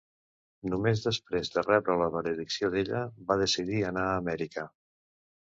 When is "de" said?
1.57-1.63